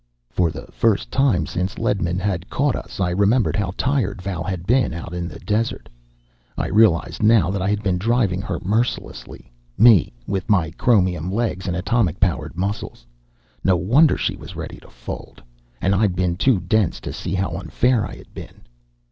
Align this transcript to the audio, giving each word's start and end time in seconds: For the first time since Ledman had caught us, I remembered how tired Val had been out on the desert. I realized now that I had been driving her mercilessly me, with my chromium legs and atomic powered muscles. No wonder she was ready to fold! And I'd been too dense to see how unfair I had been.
For 0.31 0.49
the 0.49 0.65
first 0.71 1.11
time 1.11 1.45
since 1.45 1.75
Ledman 1.77 2.17
had 2.17 2.49
caught 2.49 2.75
us, 2.75 2.99
I 2.99 3.11
remembered 3.11 3.55
how 3.55 3.73
tired 3.77 4.19
Val 4.19 4.41
had 4.41 4.65
been 4.65 4.95
out 4.95 5.13
on 5.13 5.27
the 5.27 5.37
desert. 5.37 5.89
I 6.57 6.69
realized 6.69 7.21
now 7.21 7.51
that 7.51 7.61
I 7.61 7.69
had 7.69 7.83
been 7.83 7.99
driving 7.99 8.41
her 8.41 8.57
mercilessly 8.63 9.51
me, 9.77 10.11
with 10.25 10.49
my 10.49 10.71
chromium 10.71 11.31
legs 11.31 11.67
and 11.67 11.75
atomic 11.77 12.19
powered 12.19 12.57
muscles. 12.57 13.05
No 13.63 13.75
wonder 13.77 14.17
she 14.17 14.35
was 14.35 14.55
ready 14.55 14.77
to 14.79 14.89
fold! 14.89 15.39
And 15.79 15.93
I'd 15.93 16.15
been 16.15 16.35
too 16.35 16.59
dense 16.61 16.99
to 17.01 17.13
see 17.13 17.35
how 17.35 17.51
unfair 17.51 18.03
I 18.03 18.15
had 18.15 18.33
been. 18.33 18.61